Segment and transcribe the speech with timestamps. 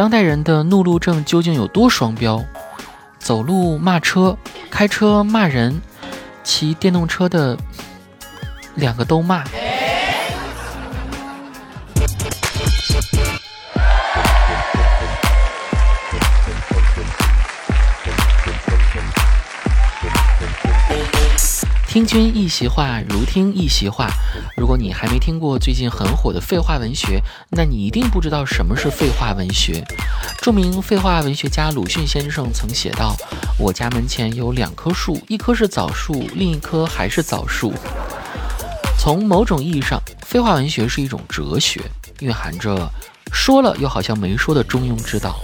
[0.00, 2.42] 当代人的怒路症究竟有多双标？
[3.18, 4.34] 走路骂车，
[4.70, 5.78] 开车骂人，
[6.42, 7.54] 骑电动车的
[8.76, 9.44] 两个都骂。
[21.90, 24.08] 听君一席话，如听一席话。
[24.56, 27.20] 如果你还没听过最近很火的废话文学，
[27.50, 29.84] 那你一定不知道什么是废话文学。
[30.40, 33.16] 著名废话文学家鲁迅先生曾写道
[33.58, 37.74] ：“我家门前有两棵树，一棵是枣树，另一棵还是枣树。”
[38.96, 41.80] 从某种意义上，废话文学是一种哲学，
[42.20, 42.88] 蕴含着
[43.32, 45.34] 说了又好像没说的中庸之道。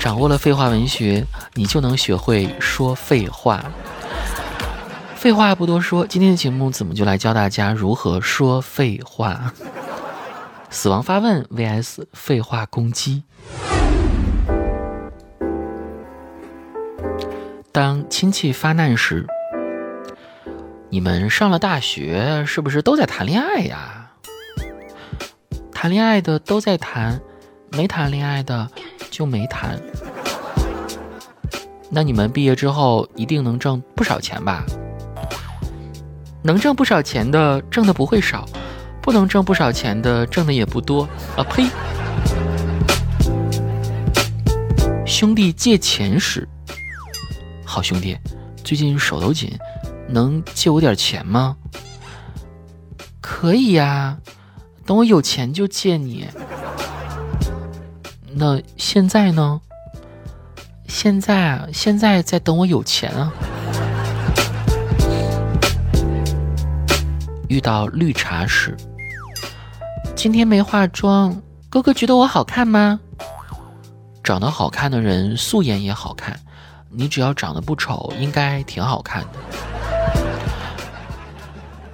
[0.00, 1.24] 掌握了废话文学，
[1.54, 3.64] 你就能学会说废话。
[5.26, 9.52] 废话不多说，今天的节目怎么就来教大家如何说废话？
[10.70, 13.24] 死亡发问 vs 废话攻击。
[17.72, 19.26] 当亲戚发难时，
[20.90, 24.12] 你们上了大学是不是都在谈恋爱呀？
[25.72, 27.20] 谈恋爱的都在谈，
[27.72, 28.70] 没谈恋爱的
[29.10, 29.76] 就没谈。
[31.90, 34.64] 那你们毕业之后一定能挣不少钱吧？
[36.46, 38.46] 能挣不少钱的，挣的不会少；
[39.02, 41.02] 不能挣不少钱的，挣的也不多。
[41.36, 41.66] 啊呸！
[45.04, 46.48] 兄弟借钱时，
[47.64, 48.16] 好兄弟，
[48.62, 49.58] 最近手头紧，
[50.08, 51.56] 能借我点钱吗？
[53.20, 54.16] 可以呀，
[54.86, 56.28] 等我有钱就借你。
[58.34, 59.60] 那现在呢？
[60.86, 63.32] 现在啊，现在在等我有钱啊。
[67.48, 68.76] 遇到绿茶时，
[70.16, 72.98] 今天没化妆，哥哥觉得我好看吗？
[74.24, 76.38] 长得好看的人素颜也好看，
[76.90, 79.28] 你只要长得不丑，应该挺好看的。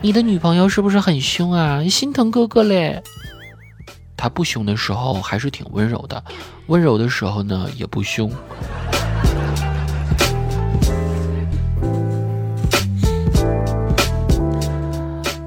[0.00, 1.82] 你的女朋友是不是很凶啊？
[1.88, 3.02] 心疼哥哥嘞。
[4.16, 6.22] 她不凶的时候还是挺温柔的，
[6.68, 8.30] 温柔的时候呢也不凶。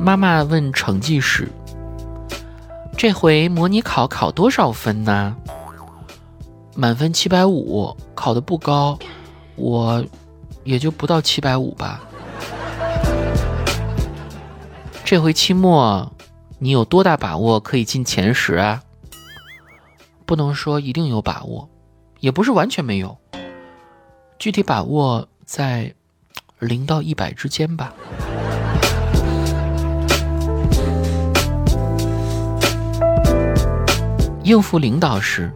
[0.04, 1.48] 妈妈问成绩时
[2.98, 5.34] ：“这回模拟考考多少分呢？”
[6.76, 9.00] 满分七百五，考的不高，
[9.56, 10.04] 我
[10.66, 12.04] 也就不到七百五吧。
[15.06, 16.12] 这回期末，
[16.60, 18.84] 你有多大把握可以进前十啊？
[20.26, 21.70] 不能说一定有把握，
[22.20, 23.18] 也不是完全没有，
[24.38, 25.94] 具体把握在
[26.60, 27.94] 零到一百之间吧。
[34.44, 35.54] 应付领导时，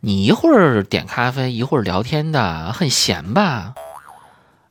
[0.00, 3.74] 你一会儿点咖啡，一会儿聊天的，很闲吧？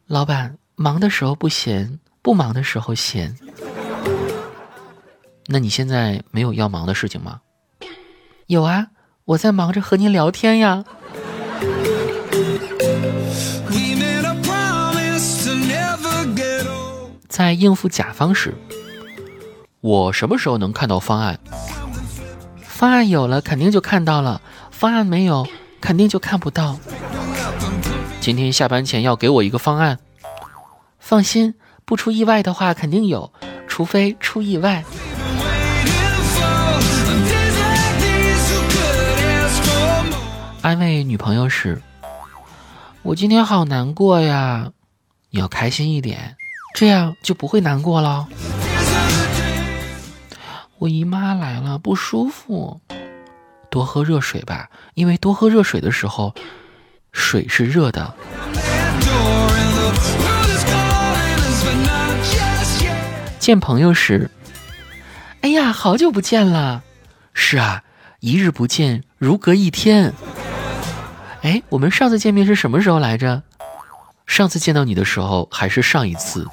[0.06, 3.36] 老板忙的时候不闲，不忙的时候闲。
[5.48, 7.42] 那你现在没有要忙的事情吗？
[8.46, 8.88] 有啊，
[9.26, 10.86] 我在忙着和您聊天呀。
[17.28, 18.54] 在应付甲方时，
[19.82, 21.40] 我什么时候能看到方案？
[22.76, 25.48] 方案有了，肯定就看到了；方案没有，
[25.80, 26.78] 肯定就看不到。
[28.20, 29.98] 今天下班前要给我一个方案。
[31.00, 31.56] 放心，
[31.86, 33.32] 不出意外的话，肯定有，
[33.66, 34.84] 除非出意外。
[40.62, 41.82] 安慰女朋友时，
[43.04, 44.70] 我今天好难过呀，
[45.30, 46.36] 你要开心一点，
[46.76, 48.28] 这样就不会难过了。
[50.78, 52.82] 我姨妈来了，不舒服，
[53.70, 56.36] 多喝热水吧，因为多喝热水的时候，
[57.14, 58.14] 水是热的。
[63.40, 64.30] 见朋友时，
[65.42, 66.84] 哎呀，好久不见了。
[67.34, 67.84] 是啊，
[68.20, 70.14] 一日不见如隔一天。
[71.42, 73.44] 哎，我们上次见面是什么时候来着？
[74.28, 76.46] 上次见到你的时候还是上一次。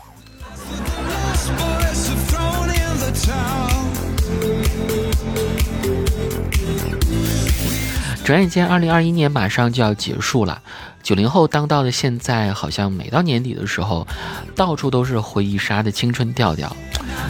[8.24, 10.62] 转眼间，二零二一年马上就要结束了。
[11.02, 14.06] 九零后当道的现在，好像每到年底的时候，
[14.54, 16.74] 到处都是回忆杀的青春调调。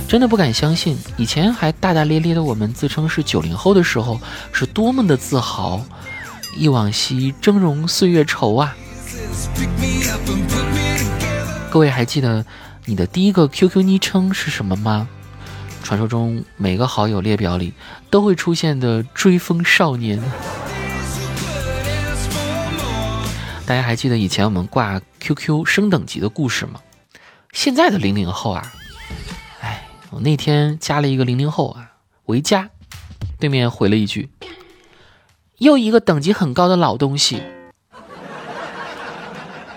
[0.07, 4.21] 真的不敢相信，以前还大大咧咧的我们自称是九零后的时候，
[4.53, 5.83] 是多么的自豪。
[6.55, 8.77] 忆往昔峥嵘岁月稠啊！
[11.71, 12.45] 各位还记得
[12.85, 15.09] 你的第一个 QQ 昵称是什么吗？
[15.83, 17.73] 传说中每个好友列表里
[18.11, 20.23] 都会出现的追风少年。
[23.73, 26.79] 大家还记得以前我们挂 QQ 升等级的故事吗？
[27.55, 28.71] 现在的零零后啊，
[29.63, 31.93] 哎，我那天加了一个零零后啊，
[32.27, 32.69] 我一加，
[33.41, 34.29] 对面回了一句，
[35.57, 37.43] 又一个等级很高的老东西，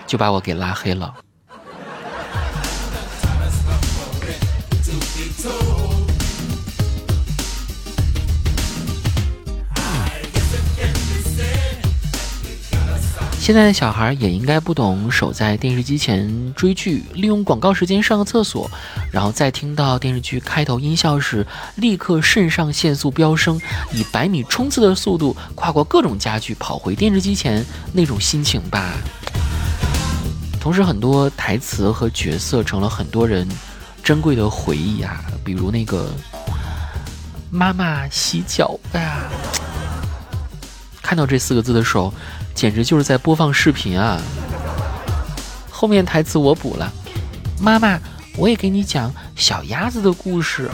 [0.06, 1.16] 就把我给拉黑了。
[13.46, 18.68] 现在的小孩也应该不懂守在电视机前追剧，利用广告时间上个厕所，
[19.12, 21.46] 然后再听到电视剧开头音效时，
[21.76, 23.62] 立刻肾上腺素飙升，
[23.94, 27.64] 以百米冲刺的速度跨过各种家具跑回电视机前
[27.94, 28.94] 那种心情吧。
[30.60, 33.48] 同时，很多台词和角色成了很多人
[34.04, 36.12] 珍贵的回忆啊，比如那个
[37.52, 39.30] 妈妈洗脚呀，
[41.04, 42.12] 看到这四个字的时候。
[42.56, 44.20] 简直就是在播放视频啊！
[45.70, 46.92] 后面台词我补了，
[47.60, 48.00] 妈妈，
[48.38, 50.72] 我也给你讲小鸭子的故事。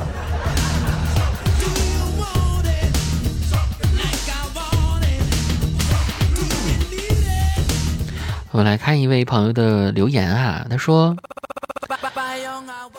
[8.51, 11.17] 我们来看一位朋友的留言啊，他说：“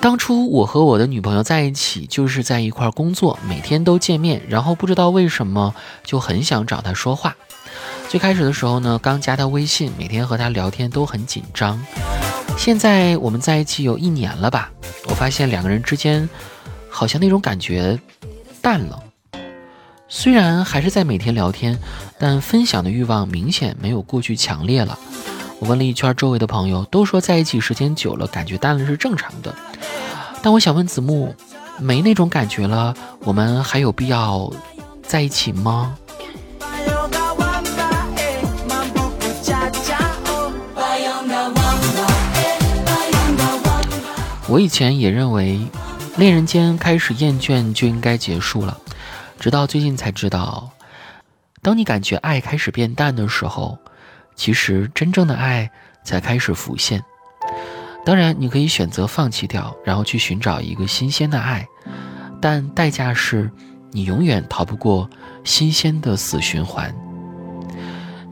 [0.00, 7.36] 当初我和我的女朋友在一起，就是在一块工作，每天都见面，然后不知道为什么就很想找她说话。”
[8.12, 11.82] 最开始的时候呢，刚加他微信，每天和他聊天都很紧张。
[12.58, 14.70] 现在我们在一起有一年了吧，
[15.08, 16.28] 我发现两个人之间
[16.90, 17.98] 好像那种感觉
[18.60, 19.02] 淡了。
[20.10, 21.78] 虽然还是在每天聊天，
[22.18, 24.98] 但分享的欲望明显没有过去强烈了。
[25.58, 29.54] 我问了一圈周围的朋友，都说在一起时间久了，感觉淡了是正常的。
[30.42, 31.34] 但我想问子木，
[31.78, 34.52] 没那种感觉了，我们还有必要
[35.02, 35.96] 在一起吗？
[44.52, 45.58] 我以前也认为，
[46.18, 48.76] 恋人间开始厌倦就应该结束了，
[49.40, 50.70] 直到最近才知道，
[51.62, 53.78] 当你感觉爱开始变淡的时候，
[54.36, 55.70] 其实真正的爱
[56.04, 57.02] 才开始浮现。
[58.04, 61.66] 当然，你可以选择放弃掉，然后去寻找一个新鲜的爱，
[62.38, 63.50] 但代价是
[63.90, 65.08] 你永远逃不过
[65.44, 66.94] 新鲜的死循环。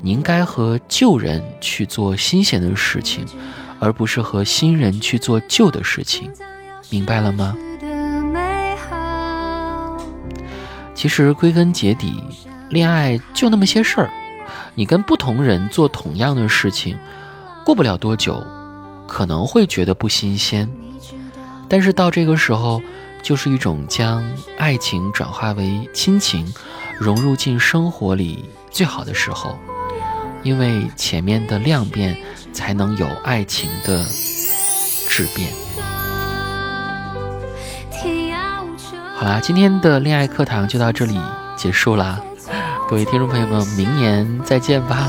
[0.02, 3.24] 你应该和旧人去做新鲜的事情。
[3.80, 6.30] 而不是和新人去做旧的事情，
[6.90, 7.56] 明白了吗？
[10.94, 12.22] 其实归根结底，
[12.68, 14.10] 恋爱就那么些事儿。
[14.74, 16.96] 你跟不同人做同样的事情，
[17.64, 18.44] 过不了多久，
[19.06, 20.70] 可能会觉得不新鲜。
[21.68, 22.82] 但是到这个时候，
[23.22, 24.22] 就是一种将
[24.58, 26.52] 爱情转化为亲情，
[26.98, 29.58] 融入进生活里最好的时候。
[30.42, 32.16] 因为前面的量变。
[32.52, 34.04] 才能有爱情的
[35.08, 35.48] 质变。
[39.14, 41.16] 好啦，今天的恋爱课堂就到这里
[41.56, 42.20] 结束啦，
[42.88, 45.08] 各位听众朋友们，明年再见吧。